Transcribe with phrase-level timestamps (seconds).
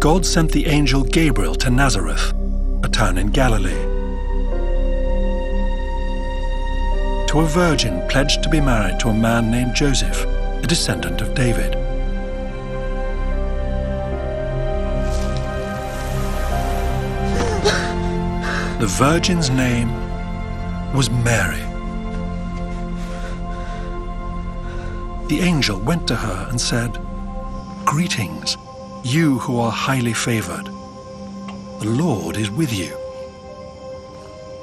[0.00, 2.32] God sent the angel Gabriel to Nazareth,
[2.82, 3.84] a town in Galilee,
[7.26, 11.34] to a virgin pledged to be married to a man named Joseph, a descendant of
[11.34, 11.74] David.
[18.80, 19.92] The virgin's name
[20.94, 21.60] was Mary.
[25.28, 26.98] The angel went to her and said,
[27.84, 28.56] Greetings,
[29.04, 30.66] you who are highly favored.
[31.80, 32.96] The Lord is with you.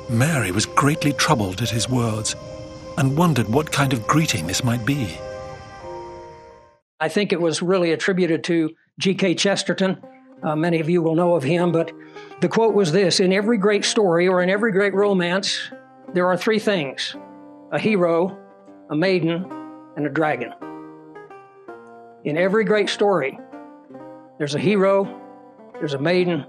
[0.09, 2.35] Mary was greatly troubled at his words
[2.97, 5.17] and wondered what kind of greeting this might be.
[6.99, 9.35] I think it was really attributed to G.K.
[9.35, 10.01] Chesterton.
[10.43, 11.91] Uh, many of you will know of him, but
[12.41, 15.71] the quote was this In every great story or in every great romance,
[16.13, 17.15] there are three things
[17.71, 18.37] a hero,
[18.89, 19.45] a maiden,
[19.95, 20.53] and a dragon.
[22.23, 23.37] In every great story,
[24.37, 25.21] there's a hero,
[25.73, 26.45] there's a maiden,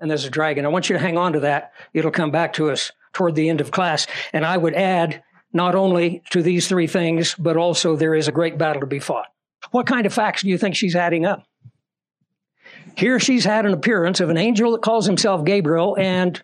[0.00, 0.64] and there's a dragon.
[0.64, 1.72] I want you to hang on to that.
[1.92, 4.06] It'll come back to us toward the end of class.
[4.32, 8.32] And I would add not only to these three things, but also there is a
[8.32, 9.26] great battle to be fought.
[9.72, 11.44] What kind of facts do you think she's adding up?
[12.96, 16.42] Here she's had an appearance of an angel that calls himself Gabriel and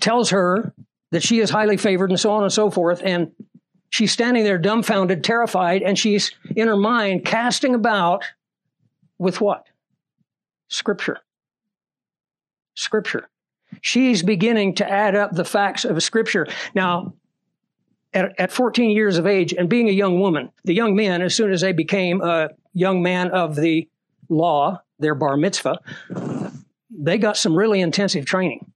[0.00, 0.72] tells her
[1.10, 3.02] that she is highly favored and so on and so forth.
[3.04, 3.32] And
[3.90, 8.24] she's standing there dumbfounded, terrified, and she's in her mind casting about
[9.18, 9.66] with what?
[10.68, 11.18] Scripture.
[12.74, 13.28] Scripture.
[13.80, 16.46] She's beginning to add up the facts of Scripture.
[16.74, 17.14] Now,
[18.14, 21.34] at, at 14 years of age and being a young woman, the young men, as
[21.34, 23.88] soon as they became a young man of the
[24.28, 25.78] law, their bar mitzvah,
[26.90, 28.72] they got some really intensive training,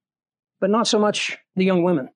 [0.61, 2.09] but not so much the young women.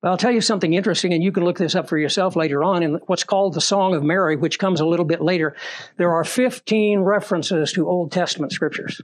[0.00, 2.62] But I'll tell you something interesting, and you can look this up for yourself later
[2.62, 5.56] on in what's called the Song of Mary, which comes a little bit later.
[5.96, 9.00] There are 15 references to Old Testament scriptures.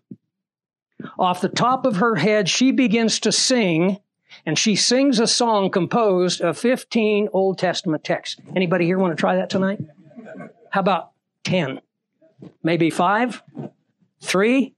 [1.19, 3.99] Off the top of her head, she begins to sing,
[4.47, 8.41] and she sings a song composed of 15 Old Testament texts.
[8.55, 9.81] Anybody here want to try that tonight?
[10.71, 11.11] How about
[11.43, 11.81] 10?
[12.63, 13.43] Maybe five?
[14.23, 14.75] Three?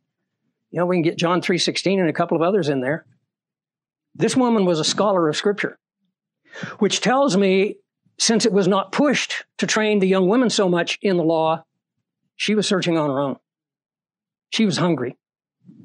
[0.71, 3.05] You know, we can get John 3.16 and a couple of others in there.
[4.15, 5.79] This woman was a scholar of Scripture
[6.79, 7.77] which tells me
[8.19, 11.65] since it was not pushed to train the young women so much in the law,
[12.37, 13.37] she was searching on her own.
[14.51, 15.17] She was hungry.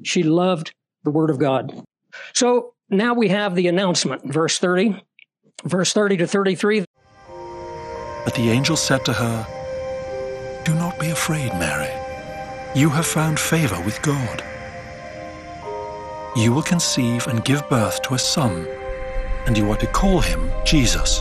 [0.02, 0.74] She loved
[1.04, 1.84] the Word of God.
[2.34, 5.02] So now we have the announcement, verse 30,
[5.64, 6.84] verse 30 to 33.
[8.24, 9.46] But the angel said to her,
[10.64, 11.90] Do not be afraid, Mary.
[12.74, 14.42] You have found favor with God.
[16.34, 18.66] You will conceive and give birth to a son
[19.46, 21.20] and you are to call him Jesus.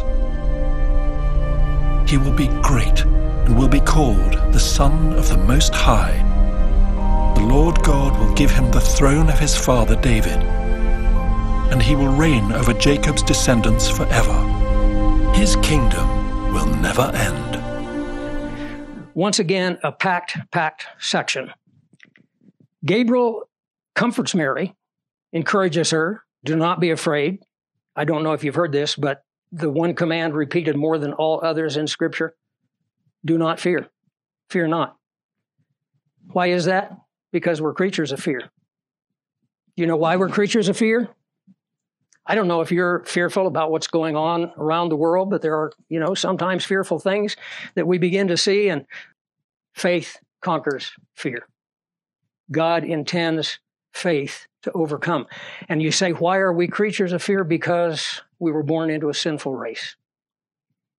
[2.10, 6.18] He will be great and will be called the Son of the Most High.
[7.36, 10.40] The Lord God will give him the throne of his father David,
[11.72, 14.38] and he will reign over Jacob's descendants forever.
[15.34, 17.52] His kingdom will never end.
[19.14, 21.52] Once again, a packed, packed section.
[22.86, 23.50] Gabriel
[23.96, 24.76] comforts Mary,
[25.34, 27.40] encourages her, do not be afraid.
[27.96, 31.42] I don't know if you've heard this, but the one command repeated more than all
[31.44, 32.36] others in Scripture
[33.24, 33.88] do not fear.
[34.50, 34.98] Fear not.
[36.32, 36.98] Why is that?
[37.32, 38.50] Because we're creatures of fear.
[39.76, 41.10] You know why we're creatures of fear?
[42.26, 45.56] I don't know if you're fearful about what's going on around the world, but there
[45.56, 47.36] are, you know, sometimes fearful things
[47.76, 48.86] that we begin to see, and
[49.74, 51.48] faith conquers fear.
[52.52, 53.60] God intends
[53.94, 55.28] faith to overcome.
[55.70, 57.44] And you say, why are we creatures of fear?
[57.44, 59.96] Because we were born into a sinful race.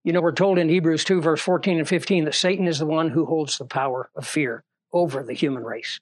[0.03, 2.85] You know, we're told in Hebrews 2, verse 14 and 15, that Satan is the
[2.85, 5.99] one who holds the power of fear over the human race.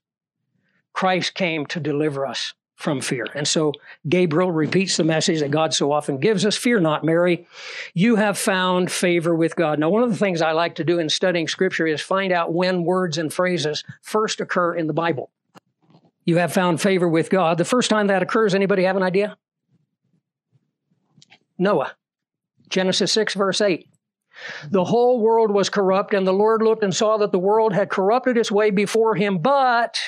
[0.94, 3.28] Christ came to deliver us from fear.
[3.36, 3.74] And so
[4.10, 7.48] Gabriel repeats the message that God so often gives us Fear not, Mary.
[7.94, 9.78] You have found favor with God.
[9.78, 12.54] Now, one of the things I like to do in studying scripture is find out
[12.54, 15.30] when words and phrases first occur in the Bible
[16.26, 17.58] you have found favor with God.
[17.58, 19.38] The first time that occurs, anybody have an idea?
[21.58, 21.94] Noah.
[22.70, 23.88] Genesis 6, verse 8.
[24.70, 27.90] The whole world was corrupt, and the Lord looked and saw that the world had
[27.90, 30.00] corrupted its way before him, but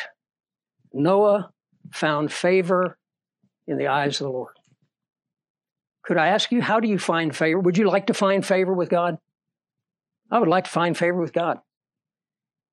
[0.94, 1.52] Noah
[1.92, 2.98] found favor
[3.68, 4.54] in the eyes of the Lord.
[6.04, 7.60] Could I ask you, how do you find favor?
[7.60, 9.18] Would you like to find favor with God?
[10.32, 11.60] I would like to find favor with God.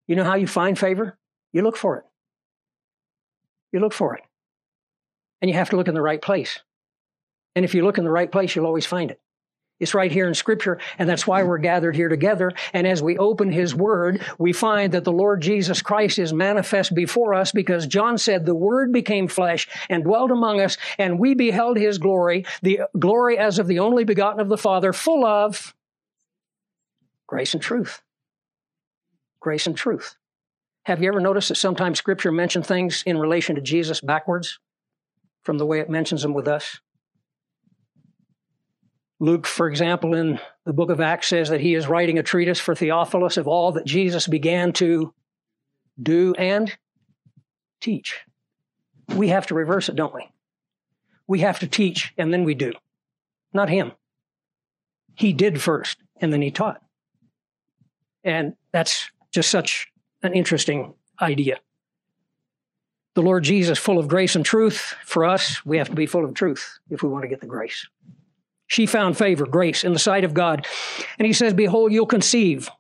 [0.07, 1.19] You know how you find favor?
[1.53, 2.05] You look for it.
[3.73, 4.23] You look for it.
[5.41, 6.61] And you have to look in the right place.
[7.57, 9.21] And if you look in the right place, you'll always find it.
[9.81, 12.53] It's right here in scripture, and that's why we're gathered here together.
[12.75, 16.95] And as we open his word, we find that the Lord Jesus Christ is manifest
[16.95, 21.35] before us because John said, the word became flesh and dwelt among us, and we
[21.35, 25.75] beheld his glory, the glory as of the only begotten of the Father, full of
[27.27, 28.03] grace and truth.
[29.41, 30.17] Grace and truth.
[30.91, 34.59] Have you ever noticed that sometimes scripture mentions things in relation to Jesus backwards
[35.45, 36.81] from the way it mentions them with us?
[39.21, 42.59] Luke, for example, in the book of Acts says that he is writing a treatise
[42.59, 45.15] for Theophilus of all that Jesus began to
[46.03, 46.77] do and
[47.81, 48.19] teach.
[49.15, 50.29] We have to reverse it, don't we?
[51.29, 52.73] We have to teach and then we do.
[53.53, 53.93] Not him.
[55.15, 56.83] He did first and then he taught.
[58.25, 59.87] And that's just such
[60.23, 61.61] an interesting idea.
[63.15, 66.25] The Lord Jesus, full of grace and truth, for us, we have to be full
[66.25, 67.87] of truth if we want to get the grace.
[68.69, 70.67] She found favor, grace in the sight of God.
[71.19, 72.71] And he says, Behold, you'll conceive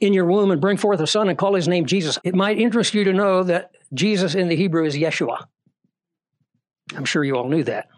[0.00, 2.18] in your womb and bring forth a son and call his name Jesus.
[2.24, 5.46] It might interest you to know that Jesus in the Hebrew is Yeshua.
[6.96, 7.88] I'm sure you all knew that.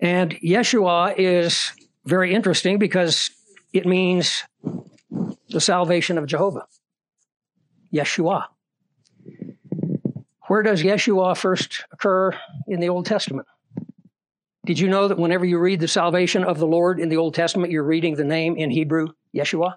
[0.00, 1.72] And Yeshua is
[2.06, 3.30] very interesting because
[3.72, 4.44] it means
[5.50, 6.66] the salvation of Jehovah.
[7.92, 8.46] Yeshua.
[10.48, 12.32] Where does Yeshua first occur
[12.68, 13.48] in the Old Testament?
[14.64, 17.34] Did you know that whenever you read the salvation of the Lord in the Old
[17.34, 19.76] Testament, you're reading the name in Hebrew, Yeshua?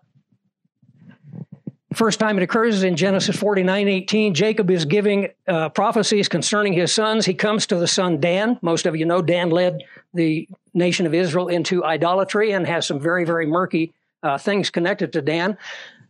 [1.93, 4.33] First time it occurs is in Genesis 49 18.
[4.35, 7.25] Jacob is giving uh, prophecies concerning his sons.
[7.25, 8.59] He comes to the son Dan.
[8.61, 9.83] Most of you know Dan led
[10.13, 13.91] the nation of Israel into idolatry and has some very, very murky
[14.21, 15.57] uh, things connected to Dan.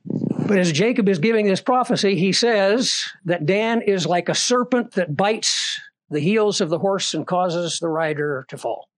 [0.05, 4.93] But as Jacob is giving this prophecy, he says that Dan is like a serpent
[4.93, 5.79] that bites
[6.09, 8.89] the heels of the horse and causes the rider to fall.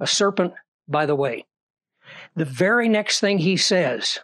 [0.00, 0.52] A serpent
[0.88, 1.46] by the way.
[2.36, 4.18] The very next thing he says,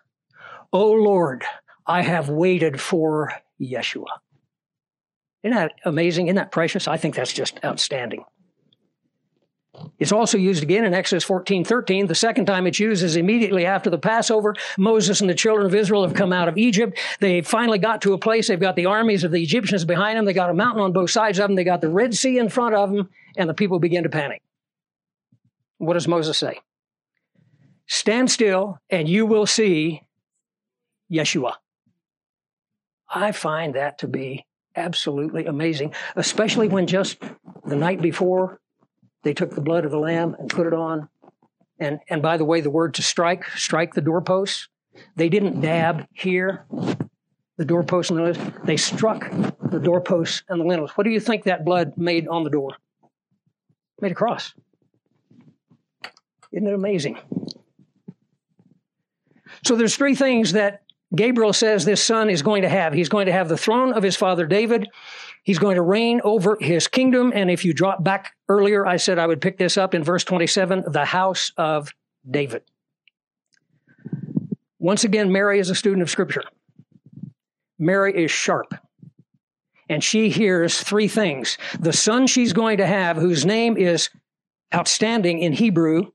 [0.73, 1.45] Oh Lord,
[1.87, 4.05] I have waited for Yeshua.
[5.43, 6.27] Isn't that amazing?
[6.27, 6.87] Isn't that precious?
[6.87, 8.25] I think that's just outstanding.
[9.99, 12.07] It's also used again in Exodus 14 13.
[12.07, 14.55] The second time it's used is immediately after the Passover.
[14.79, 16.99] Moses and the children of Israel have come out of Egypt.
[17.21, 18.49] They finally got to a place.
[18.49, 20.25] They've got the armies of the Egyptians behind them.
[20.25, 21.57] They got a mountain on both sides of them.
[21.57, 24.43] They got the Red Sea in front of them, and the people begin to panic.
[25.79, 26.61] What does Moses say?
[27.87, 30.03] Stand still, and you will see
[31.13, 31.55] Yeshua.
[33.09, 37.19] I find that to be absolutely amazing, especially when just
[37.65, 38.60] the night before
[39.23, 41.09] they took the blood of the lamb and put it on.
[41.79, 44.69] And, and by the way, the word to strike, strike the doorposts.
[45.17, 46.67] They didn't dab here,
[47.57, 48.55] the doorposts and the lintels.
[48.65, 50.91] They struck the doorposts and the lintels.
[50.93, 52.77] What do you think that blood made on the door?
[54.01, 54.55] Made a cross.
[56.53, 57.19] Isn't it amazing?
[59.65, 60.83] So there's three things that
[61.15, 62.93] Gabriel says this son is going to have.
[62.93, 64.89] He's going to have the throne of his father David.
[65.43, 67.33] He's going to reign over his kingdom.
[67.35, 70.25] And if you drop back earlier, I said I would pick this up in verse
[70.25, 71.93] 27 the house of
[72.29, 72.63] David.
[74.79, 76.43] Once again, Mary is a student of Scripture.
[77.79, 78.75] Mary is sharp.
[79.89, 81.59] And she hears three things.
[81.79, 84.11] The son she's going to have, whose name is
[84.73, 86.13] outstanding in Hebrew,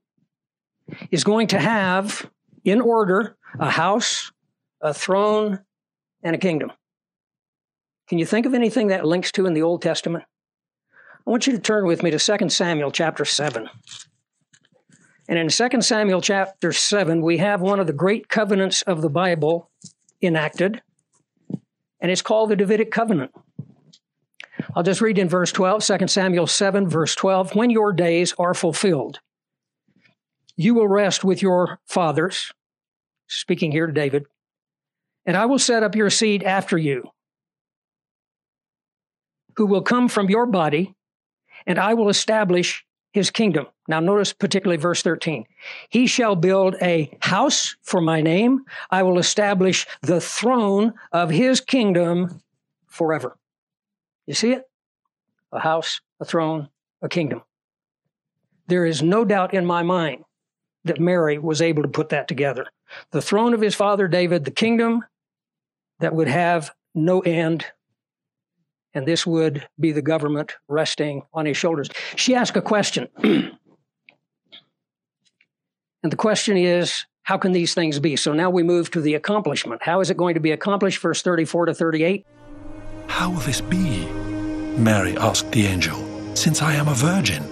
[1.10, 2.28] is going to have,
[2.64, 4.32] in order, a house,
[4.80, 5.60] a throne,
[6.22, 6.72] and a kingdom.
[8.08, 10.24] Can you think of anything that links to in the Old Testament?
[11.26, 13.68] I want you to turn with me to 2 Samuel chapter 7.
[15.28, 19.10] And in 2 Samuel chapter 7, we have one of the great covenants of the
[19.10, 19.70] Bible
[20.22, 20.82] enacted,
[22.00, 23.32] and it's called the Davidic covenant.
[24.76, 27.56] I'll just read in verse 12, 2 Samuel 7, verse 12.
[27.56, 29.18] When your days are fulfilled,
[30.54, 32.52] you will rest with your fathers,
[33.26, 34.26] speaking here to David,
[35.24, 37.10] and I will set up your seed after you
[39.56, 40.94] who will come from your body,
[41.66, 43.66] and I will establish his kingdom.
[43.88, 45.46] Now, notice particularly verse 13.
[45.88, 48.60] He shall build a house for my name.
[48.90, 52.42] I will establish the throne of his kingdom
[52.86, 53.38] forever.
[54.26, 54.64] You see it?
[55.52, 56.68] A house, a throne,
[57.00, 57.42] a kingdom.
[58.66, 60.24] There is no doubt in my mind
[60.84, 62.66] that Mary was able to put that together.
[63.12, 65.04] The throne of his father David, the kingdom
[66.00, 67.64] that would have no end,
[68.96, 71.90] and this would be the government resting on his shoulders.
[72.16, 73.08] She asked a question.
[73.22, 73.52] and
[76.02, 78.16] the question is, how can these things be?
[78.16, 79.82] So now we move to the accomplishment.
[79.82, 81.02] How is it going to be accomplished?
[81.02, 82.26] Verse 34 to 38.
[83.06, 84.06] How will this be?
[84.78, 85.98] Mary asked the angel,
[86.34, 87.44] since I am a virgin.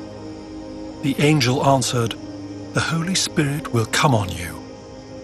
[1.02, 2.14] The angel answered,
[2.72, 4.64] the Holy Spirit will come on you,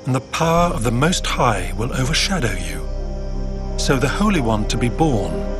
[0.04, 2.86] and the power of the Most High will overshadow you.
[3.78, 5.59] So the Holy One to be born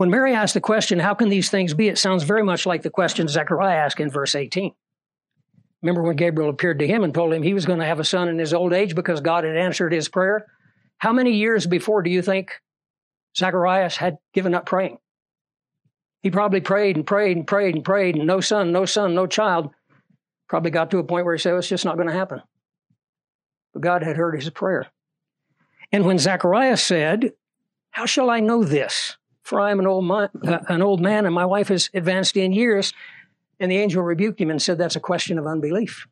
[0.00, 1.88] When Mary asked the question, How can these things be?
[1.88, 4.72] it sounds very much like the question Zechariah asked in verse 18.
[5.82, 8.04] Remember when Gabriel appeared to him and told him he was going to have a
[8.04, 10.46] son in his old age because God had answered his prayer?
[10.96, 12.62] How many years before do you think
[13.36, 14.96] Zacharias had given up praying?
[16.22, 19.26] He probably prayed and prayed and prayed and prayed, and no son, no son, no
[19.26, 19.68] child.
[20.48, 22.40] Probably got to a point where he said, It's just not going to happen.
[23.74, 24.86] But God had heard his prayer.
[25.92, 27.34] And when Zacharias said,
[27.90, 29.18] How shall I know this?
[29.50, 32.36] For I am an old, man, uh, an old man, and my wife is advanced
[32.36, 32.92] in years.
[33.58, 36.06] And the angel rebuked him and said, That's a question of unbelief.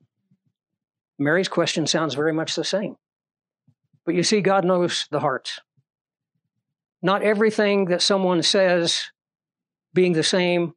[1.21, 2.97] Mary's question sounds very much the same.
[4.05, 5.61] But you see, God knows the hearts.
[7.01, 9.05] Not everything that someone says
[9.95, 10.75] being the same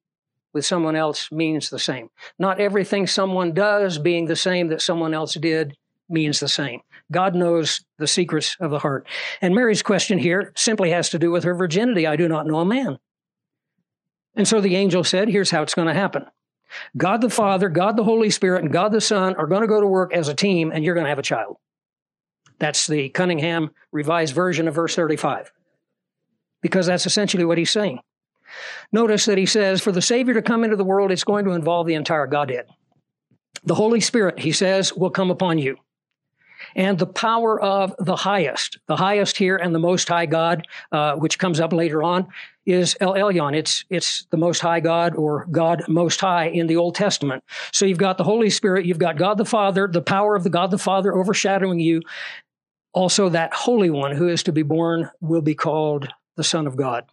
[0.53, 2.12] with someone else means the same.
[2.38, 5.77] Not everything someone does being the same that someone else did
[6.12, 6.82] means the same.
[7.12, 9.08] God knows the secrets of the heart.
[9.41, 12.08] And Mary's question here simply has to do with her virginity.
[12.08, 13.00] I do not know a man.
[14.36, 16.25] And so the angel said, Here's how it's going to happen
[16.96, 19.82] God the Father, God the Holy Spirit, and God the Son are going to go
[19.82, 21.58] to work as a team, and you're going to have a child.
[22.60, 25.51] That's the Cunningham revised version of verse 35.
[26.62, 28.00] Because that's essentially what he's saying.
[28.91, 31.51] Notice that he says, for the Savior to come into the world, it's going to
[31.51, 32.68] involve the entire Godhead.
[33.63, 35.77] The Holy Spirit, he says, will come upon you.
[36.75, 41.16] And the power of the highest, the highest here and the most high God, uh,
[41.16, 42.28] which comes up later on,
[42.66, 43.56] is El Elyon.
[43.56, 47.44] It's, it's the most high God or God most high in the Old Testament.
[47.74, 50.50] So you've got the Holy Spirit, you've got God the Father, the power of the
[50.50, 52.01] God the Father overshadowing you,
[52.94, 56.75] also, that Holy One who is to be born will be called the Son of
[56.75, 57.06] God.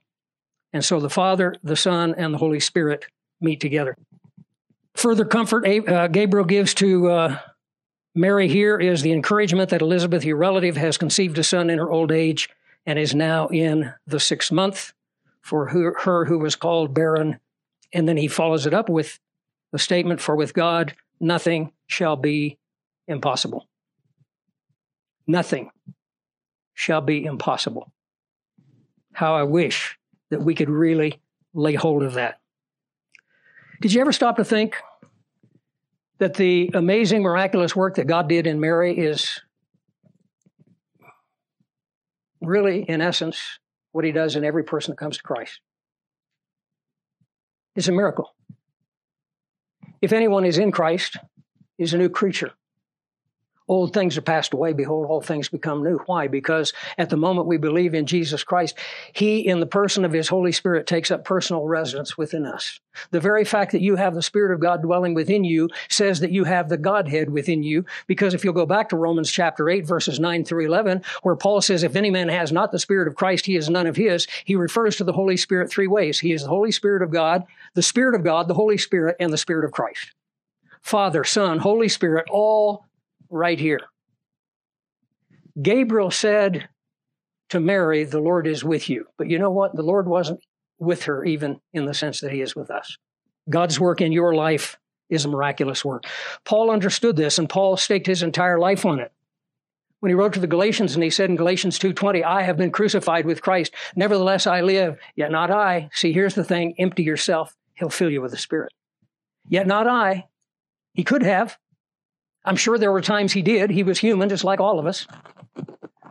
[0.72, 3.06] And so the Father, the Son, and the Holy Spirit
[3.40, 3.96] meet together.
[4.96, 7.38] Further comfort uh, Gabriel gives to uh,
[8.14, 11.90] Mary here is the encouragement that Elizabeth, your relative, has conceived a son in her
[11.90, 12.48] old age
[12.86, 14.92] and is now in the sixth month
[15.40, 17.38] for her, who was called barren.
[17.92, 19.20] And then he follows it up with
[19.72, 22.58] the statement, For with God, nothing shall be
[23.06, 23.68] impossible
[25.28, 25.70] nothing
[26.74, 27.92] shall be impossible.
[29.12, 29.98] How I wish
[30.30, 31.20] that we could really
[31.54, 32.40] lay hold of that.
[33.80, 34.76] Did you ever stop to think
[36.18, 39.40] that the amazing, miraculous work that God did in Mary is
[42.40, 43.58] really, in essence,
[43.92, 45.60] what He does in every person that comes to Christ?
[47.76, 48.34] It's a miracle.
[50.02, 51.16] If anyone is in Christ,
[51.78, 52.52] is a new creature
[53.68, 54.72] old things are passed away.
[54.72, 55.98] Behold, all things become new.
[56.06, 56.26] Why?
[56.26, 58.76] Because at the moment we believe in Jesus Christ,
[59.12, 62.80] He, in the person of His Holy Spirit, takes up personal residence within us.
[63.10, 66.32] The very fact that you have the Spirit of God dwelling within you says that
[66.32, 67.84] you have the Godhead within you.
[68.06, 71.60] Because if you'll go back to Romans chapter 8, verses 9 through 11, where Paul
[71.60, 74.26] says, If any man has not the Spirit of Christ, he is none of his,
[74.44, 76.20] he refers to the Holy Spirit three ways.
[76.20, 77.44] He is the Holy Spirit of God,
[77.74, 80.12] the Spirit of God, the Holy Spirit, and the Spirit of Christ.
[80.80, 82.87] Father, Son, Holy Spirit, all
[83.30, 83.80] right here.
[85.60, 86.68] Gabriel said
[87.50, 89.06] to Mary, The Lord is with you.
[89.16, 89.74] But you know what?
[89.74, 90.40] The Lord wasn't
[90.78, 92.96] with her, even in the sense that He is with us.
[93.48, 96.04] God's work in your life is a miraculous work.
[96.44, 99.12] Paul understood this, and Paul staked his entire life on it.
[100.00, 102.70] When he wrote to the Galatians, and he said in Galatians 2.20, I have been
[102.70, 103.74] crucified with Christ.
[103.96, 105.88] Nevertheless, I live, yet not I.
[105.92, 106.74] See, here's the thing.
[106.78, 107.56] Empty yourself.
[107.74, 108.72] He'll fill you with the Spirit.
[109.48, 110.26] Yet not I.
[110.92, 111.58] He could have.
[112.48, 113.68] I'm sure there were times he did.
[113.68, 115.06] He was human, just like all of us.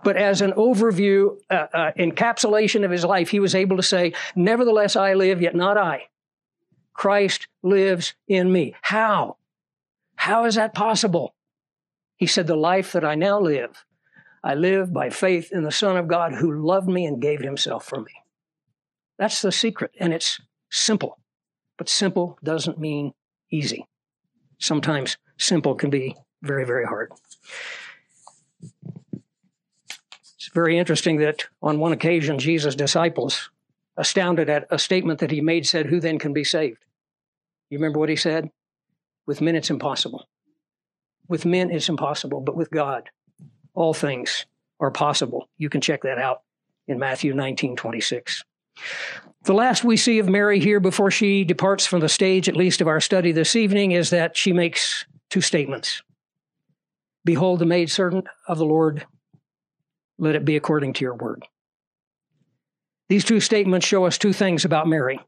[0.03, 4.13] But as an overview, uh, uh, encapsulation of his life, he was able to say,
[4.35, 6.09] Nevertheless, I live, yet not I.
[6.93, 8.75] Christ lives in me.
[8.83, 9.37] How?
[10.15, 11.33] How is that possible?
[12.17, 13.83] He said, The life that I now live,
[14.43, 17.83] I live by faith in the Son of God who loved me and gave himself
[17.83, 18.13] for me.
[19.17, 20.39] That's the secret, and it's
[20.69, 21.17] simple.
[21.79, 23.13] But simple doesn't mean
[23.51, 23.87] easy.
[24.59, 27.11] Sometimes simple can be very, very hard.
[29.13, 33.49] It's very interesting that on one occasion, Jesus' disciples,
[33.97, 36.85] astounded at a statement that he made, said, Who then can be saved?
[37.69, 38.49] You remember what he said?
[39.25, 40.27] With men, it's impossible.
[41.27, 43.09] With men, it's impossible, but with God,
[43.73, 44.45] all things
[44.79, 45.49] are possible.
[45.57, 46.43] You can check that out
[46.87, 48.45] in Matthew 19 26.
[49.43, 52.79] The last we see of Mary here before she departs from the stage, at least
[52.79, 56.01] of our study this evening, is that she makes two statements
[57.27, 59.05] Behold, the maidservant of the Lord,
[60.17, 61.43] let it be according to your word.
[63.09, 65.19] These two statements show us two things about Mary.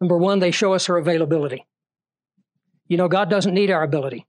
[0.00, 1.64] Number one, they show us her availability.
[2.88, 4.26] You know, God doesn't need our ability,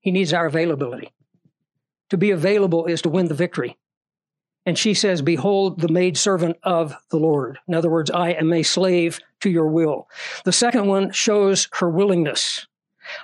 [0.00, 1.12] He needs our availability.
[2.10, 3.78] To be available is to win the victory.
[4.66, 7.60] And she says, Behold, the maidservant of the Lord.
[7.68, 10.08] In other words, I am a slave to your will.
[10.44, 12.66] The second one shows her willingness.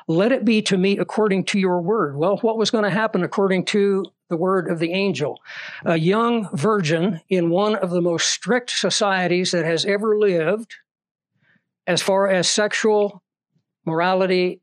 [0.09, 2.17] Let it be to me according to your word.
[2.17, 5.41] Well, what was going to happen according to the word of the angel?
[5.85, 10.75] A young virgin in one of the most strict societies that has ever lived,
[11.87, 13.23] as far as sexual
[13.85, 14.61] morality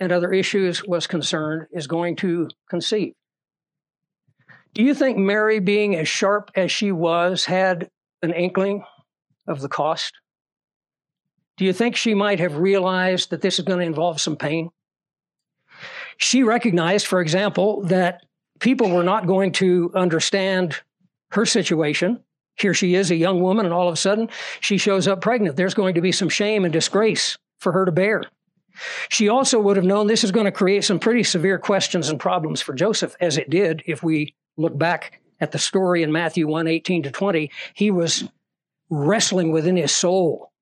[0.00, 3.14] and other issues was concerned, is going to conceive.
[4.72, 7.90] Do you think Mary, being as sharp as she was, had
[8.22, 8.84] an inkling
[9.46, 10.14] of the cost?
[11.56, 14.70] Do you think she might have realized that this is going to involve some pain?
[16.16, 18.24] She recognized, for example, that
[18.60, 20.80] people were not going to understand
[21.30, 22.20] her situation.
[22.56, 24.28] Here she is, a young woman, and all of a sudden
[24.60, 25.56] she shows up pregnant.
[25.56, 28.24] There's going to be some shame and disgrace for her to bear.
[29.08, 32.18] She also would have known this is going to create some pretty severe questions and
[32.18, 36.46] problems for Joseph, as it did if we look back at the story in Matthew
[36.46, 37.50] 1 18 to 20.
[37.74, 38.28] He was
[38.90, 40.52] wrestling within his soul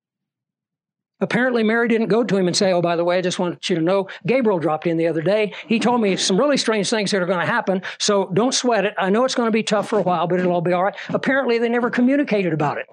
[1.23, 3.69] Apparently, Mary didn't go to him and say, Oh, by the way, I just want
[3.69, 5.53] you to know Gabriel dropped in the other day.
[5.67, 7.81] He told me some really strange things that are going to happen.
[7.97, 8.93] So don't sweat it.
[8.97, 10.83] I know it's going to be tough for a while, but it'll all be all
[10.83, 10.95] right.
[11.09, 12.87] Apparently, they never communicated about it.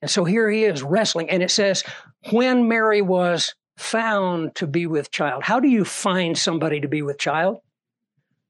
[0.00, 1.28] And so here he is wrestling.
[1.28, 1.84] And it says,
[2.30, 5.44] When Mary was found to be with child.
[5.44, 7.58] How do you find somebody to be with child?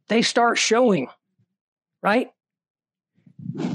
[0.07, 1.09] They start showing,
[2.03, 2.31] right?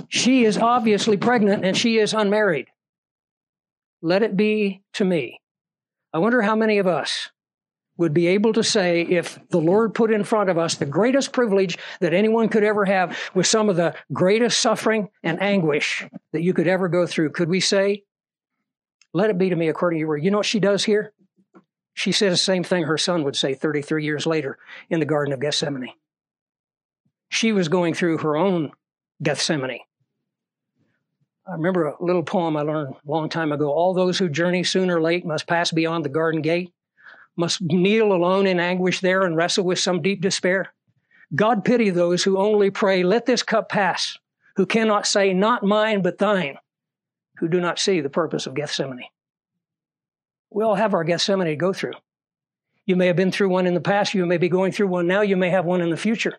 [0.08, 2.68] She is obviously pregnant and she is unmarried
[4.04, 5.40] let it be to me.
[6.14, 7.32] I wonder how many of us
[7.98, 11.32] would be able to say if the Lord put in front of us the greatest
[11.32, 16.42] privilege that anyone could ever have with some of the greatest suffering and anguish that
[16.42, 18.04] you could ever go through, could we say,
[19.14, 20.24] let it be to me according to your word?
[20.24, 21.14] You know what she does here?
[21.94, 24.58] She says the same thing her son would say 33 years later
[24.90, 25.94] in the Garden of Gethsemane.
[27.30, 28.72] She was going through her own
[29.22, 29.80] Gethsemane.
[31.46, 33.72] I remember a little poem I learned a long time ago.
[33.72, 36.72] All those who journey soon or late must pass beyond the garden gate,
[37.36, 40.74] must kneel alone in anguish there and wrestle with some deep despair.
[41.36, 44.18] God pity those who only pray, Let this cup pass,
[44.56, 46.58] who cannot say, Not mine, but thine,
[47.38, 49.04] who do not see the purpose of Gethsemane.
[50.50, 51.94] We all have our Gethsemane to go through.
[52.86, 55.08] You may have been through one in the past, you may be going through one
[55.08, 56.38] now, you may have one in the future.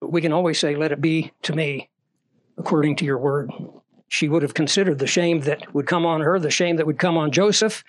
[0.00, 1.90] But we can always say, Let it be to me
[2.60, 3.50] according to your word.
[4.08, 6.98] She would have considered the shame that would come on her, the shame that would
[6.98, 7.82] come on Joseph,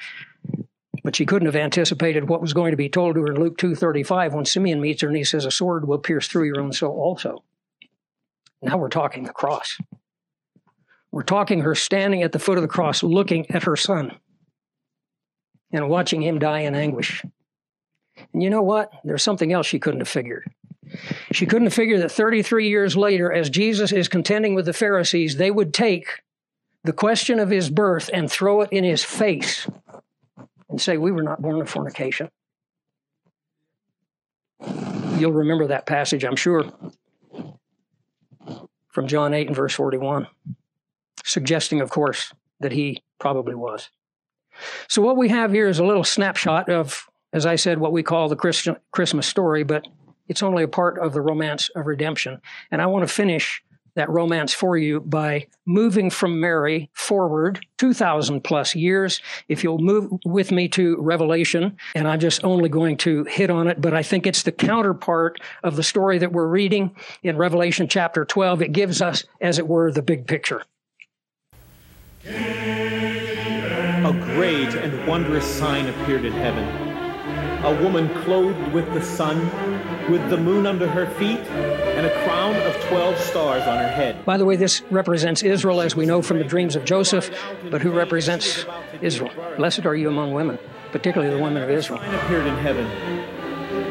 [1.04, 3.58] but she couldn't have anticipated what was going to be told to her in Luke
[3.58, 6.72] 2:35 when Simeon meets her and he says a sword will pierce through your own
[6.72, 7.44] soul also.
[8.62, 9.78] Now we're talking the cross.
[11.12, 14.18] We're talking her standing at the foot of the cross looking at her son
[15.72, 17.26] and watching him die in anguish.
[18.34, 18.92] And you know what?
[19.04, 20.50] There's something else she couldn't have figured.
[21.32, 25.52] She couldn't figure that 33 years later, as Jesus is contending with the Pharisees, they
[25.52, 26.22] would take
[26.84, 29.68] the question of his birth and throw it in his face
[30.70, 32.30] and say, We were not born of fornication.
[35.18, 36.72] You'll remember that passage, I'm sure,
[38.90, 40.28] from John 8 and verse 41,
[41.24, 43.90] suggesting, of course, that he probably was.
[44.88, 48.04] So, what we have here is a little snapshot of, as I said, what we
[48.04, 49.88] call the Christian Christmas story, but
[50.32, 52.42] it's only a part of the romance of redemption.
[52.72, 53.62] And I want to finish
[53.96, 59.20] that romance for you by moving from Mary forward 2,000 plus years.
[59.50, 63.68] If you'll move with me to Revelation, and I'm just only going to hit on
[63.68, 67.90] it, but I think it's the counterpart of the story that we're reading in Revelation
[67.90, 68.62] chapter 12.
[68.62, 70.64] It gives us, as it were, the big picture.
[72.26, 76.81] A great and wondrous sign appeared in heaven
[77.64, 79.40] a woman clothed with the sun,
[80.12, 84.26] with the moon under her feet, and a crown of 12 stars on her head.
[84.26, 87.30] By the way, this represents Israel as we know from the dreams of Joseph,
[87.70, 88.66] but who represents
[89.02, 89.32] Israel?
[89.58, 90.58] Blessed are you among women,
[90.92, 92.00] particularly the women of Israel.
[92.00, 92.86] appeared in heaven.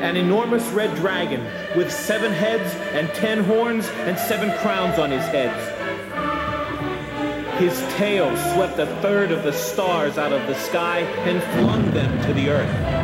[0.02, 1.44] An enormous red dragon
[1.76, 5.80] with seven heads and ten horns and seven crowns on his heads.
[7.60, 12.26] His tail swept a third of the stars out of the sky and flung them
[12.26, 12.99] to the earth.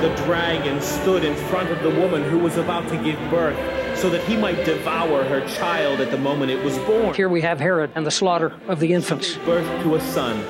[0.00, 3.56] The dragon stood in front of the woman who was about to give birth
[3.96, 7.14] so that he might devour her child at the moment it was born.
[7.14, 9.36] Here we have Herod and the slaughter of the infants.
[9.38, 10.44] Birth to a son,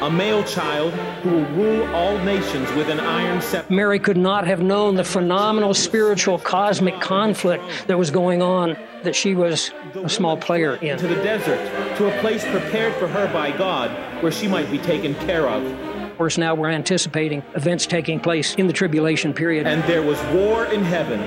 [0.00, 3.72] a male child who will rule all nations with an iron scepter.
[3.72, 9.16] Mary could not have known the phenomenal spiritual cosmic conflict that was going on that
[9.16, 10.98] she was a small player in.
[10.98, 11.58] To the desert,
[11.96, 13.90] to a place prepared for her by God
[14.22, 15.91] where she might be taken care of.
[16.22, 19.66] Course, now we're anticipating events taking place in the tribulation period.
[19.66, 21.18] And there was war in heaven.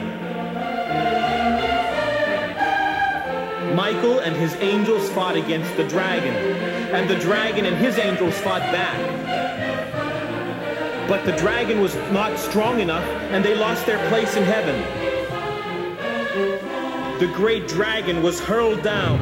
[3.75, 6.33] Michael and his angels fought against the dragon,
[6.95, 8.97] and the dragon and his angels fought back.
[11.09, 14.79] But the dragon was not strong enough, and they lost their place in heaven.
[17.19, 19.19] The great dragon was hurled down,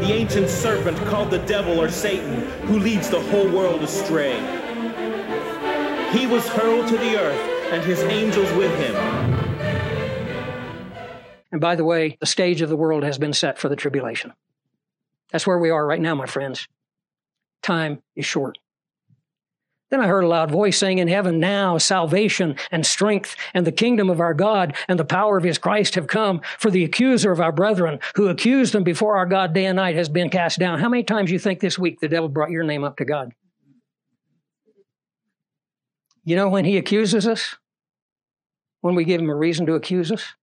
[0.00, 4.63] the ancient serpent called the devil or Satan, who leads the whole world astray.
[6.14, 8.94] He was hurled to the earth, and his angels with him.
[11.50, 14.32] And by the way, the stage of the world has been set for the tribulation.
[15.32, 16.68] That's where we are right now, my friends.
[17.62, 18.58] Time is short.
[19.90, 23.72] Then I heard a loud voice saying in heaven, Now salvation and strength and the
[23.72, 27.32] kingdom of our God and the power of his Christ have come, for the accuser
[27.32, 30.60] of our brethren, who accused them before our God day and night, has been cast
[30.60, 30.78] down.
[30.78, 33.34] How many times you think this week the devil brought your name up to God?
[36.24, 37.56] You know when he accuses us?
[38.80, 40.34] When we give him a reason to accuse us?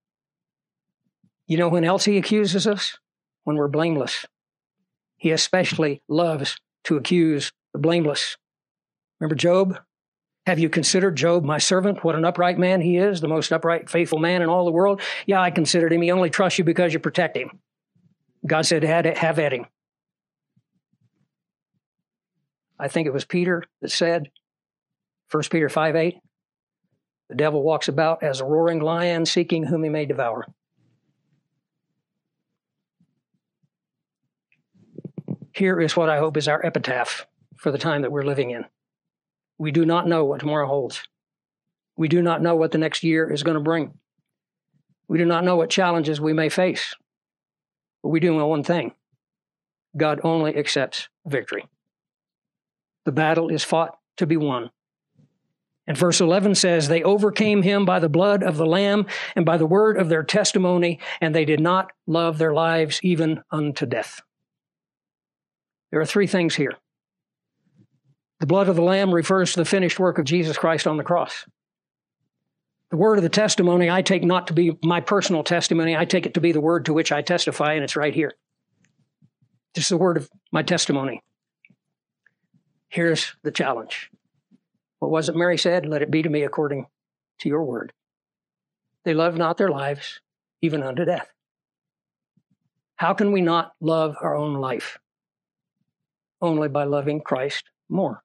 [1.47, 2.97] You know when else he accuses us?
[3.43, 4.25] When we're blameless.
[5.17, 8.37] He especially loves to accuse the blameless.
[9.19, 9.79] Remember Job?
[10.47, 12.03] Have you considered Job my servant?
[12.03, 15.01] What an upright man he is, the most upright, faithful man in all the world?
[15.27, 16.01] Yeah, I considered him.
[16.01, 17.59] He only trusts you because you protect him.
[18.45, 19.67] God said, have at him.
[22.79, 24.31] I think it was Peter that said,
[25.31, 26.17] 1 Peter 5 8,
[27.29, 30.45] the devil walks about as a roaring lion seeking whom he may devour.
[35.53, 38.65] Here is what I hope is our epitaph for the time that we're living in.
[39.57, 41.03] We do not know what tomorrow holds.
[41.95, 43.93] We do not know what the next year is going to bring.
[45.07, 46.95] We do not know what challenges we may face.
[48.01, 48.93] But we do know one thing
[49.95, 51.67] God only accepts victory.
[53.05, 54.71] The battle is fought to be won.
[55.87, 59.57] And verse 11 says, They overcame him by the blood of the Lamb and by
[59.57, 64.21] the word of their testimony, and they did not love their lives even unto death.
[65.91, 66.77] There are three things here.
[68.39, 71.03] The blood of the Lamb refers to the finished work of Jesus Christ on the
[71.03, 71.45] cross.
[72.89, 76.25] The word of the testimony I take not to be my personal testimony, I take
[76.25, 78.33] it to be the word to which I testify, and it's right here.
[79.73, 81.21] This is the word of my testimony.
[82.89, 84.11] Here's the challenge.
[85.01, 85.85] What was it Mary said?
[85.85, 86.87] Let it be to me according
[87.41, 87.91] to your word.
[89.03, 90.21] They loved not their lives,
[90.61, 91.27] even unto death.
[92.95, 94.97] How can we not love our own life?
[96.41, 98.23] only by loving Christ more.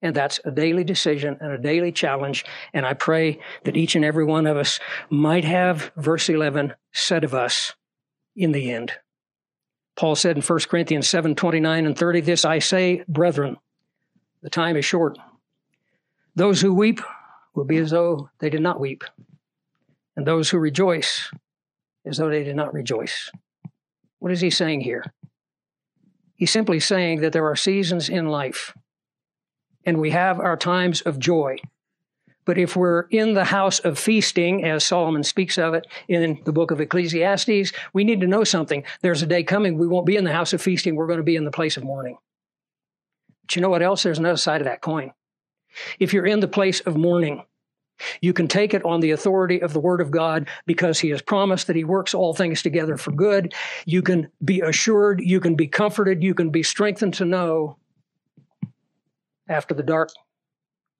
[0.00, 2.44] And that's a daily decision and a daily challenge.
[2.72, 4.78] And I pray that each and every one of us
[5.10, 7.74] might have verse 11 said of us
[8.36, 8.92] in the end.
[9.96, 13.56] Paul said in 1 Corinthians 7 29 and 30, This I say, brethren,
[14.42, 15.18] the time is short.
[16.38, 17.00] Those who weep
[17.56, 19.02] will be as though they did not weep,
[20.16, 21.32] and those who rejoice
[22.06, 23.28] as though they did not rejoice.
[24.20, 25.12] What is he saying here?
[26.36, 28.72] He's simply saying that there are seasons in life
[29.84, 31.56] and we have our times of joy.
[32.44, 36.52] But if we're in the house of feasting, as Solomon speaks of it in the
[36.52, 38.84] book of Ecclesiastes, we need to know something.
[39.02, 41.24] There's a day coming, we won't be in the house of feasting, we're going to
[41.24, 42.16] be in the place of mourning.
[43.42, 44.04] But you know what else?
[44.04, 45.12] There's another side of that coin.
[45.98, 47.42] If you're in the place of mourning,
[48.20, 51.22] you can take it on the authority of the Word of God because He has
[51.22, 53.54] promised that He works all things together for good.
[53.86, 57.76] You can be assured, you can be comforted, you can be strengthened to know
[59.48, 60.10] after the dark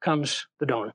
[0.00, 0.92] comes the dawn.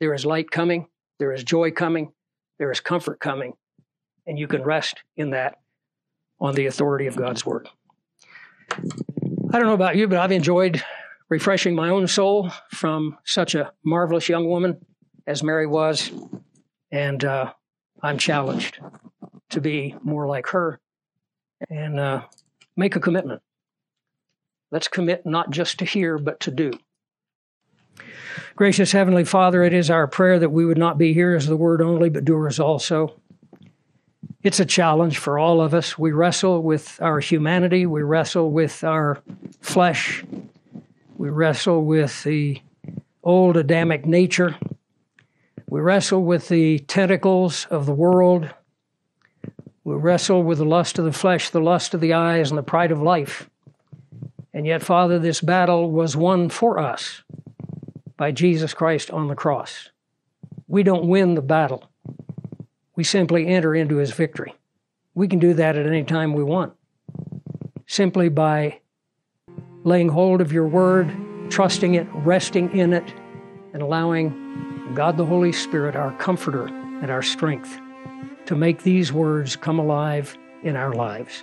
[0.00, 0.86] There is light coming,
[1.18, 2.12] there is joy coming,
[2.58, 3.54] there is comfort coming,
[4.26, 5.58] and you can rest in that
[6.40, 7.68] on the authority of God's Word.
[9.52, 10.82] I don't know about you, but I've enjoyed
[11.30, 14.84] refreshing my own soul from such a marvelous young woman
[15.26, 16.10] as Mary was.
[16.92, 17.52] And uh,
[18.02, 18.80] I'm challenged
[19.50, 20.80] to be more like her
[21.70, 22.22] and uh,
[22.76, 23.40] make a commitment.
[24.72, 26.72] Let's commit not just to hear, but to do.
[28.56, 31.56] Gracious Heavenly Father, it is our prayer that we would not be hearers of the
[31.56, 33.20] word only, but doers also.
[34.42, 35.98] It's a challenge for all of us.
[35.98, 39.22] We wrestle with our humanity, we wrestle with our
[39.60, 40.24] flesh,
[41.20, 42.62] we wrestle with the
[43.22, 44.56] old Adamic nature,
[45.68, 48.48] we wrestle with the tentacles of the world,
[49.84, 52.62] we wrestle with the lust of the flesh, the lust of the eyes, and the
[52.62, 53.50] pride of life.
[54.54, 57.22] And yet, Father, this battle was won for us
[58.16, 59.90] by Jesus Christ on the cross.
[60.68, 61.90] We don't win the battle.
[62.96, 64.54] We simply enter into his victory.
[65.14, 66.72] We can do that at any time we want,
[67.86, 68.80] simply by
[69.84, 71.14] laying hold of your word,
[71.50, 73.14] trusting it, resting in it,
[73.72, 77.78] and allowing God the Holy Spirit, our comforter and our strength,
[78.46, 81.42] to make these words come alive in our lives.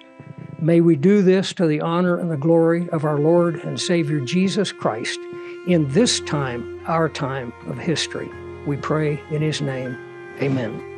[0.59, 4.19] May we do this to the honor and the glory of our Lord and Savior
[4.19, 5.19] Jesus Christ
[5.67, 8.29] in this time, our time of history.
[8.65, 9.97] We pray in His name.
[10.41, 10.96] Amen.